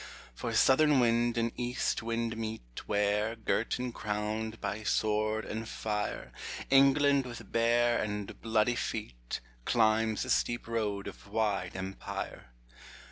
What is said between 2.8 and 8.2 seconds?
Where, girt and crowned by sword and fire, England with bare